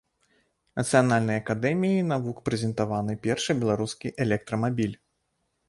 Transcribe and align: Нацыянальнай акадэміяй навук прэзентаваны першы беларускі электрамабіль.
Нацыянальнай 0.79 1.37
акадэміяй 1.41 2.01
навук 2.13 2.41
прэзентаваны 2.49 3.13
першы 3.29 3.59
беларускі 3.63 4.13
электрамабіль. 4.27 4.99